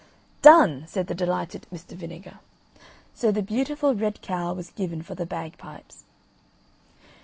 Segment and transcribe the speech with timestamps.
[0.41, 1.89] "Done!" said the delighted Mr.
[1.91, 2.39] Vinegar.
[3.13, 6.05] So the beautiful red cow was given for the bagpipes.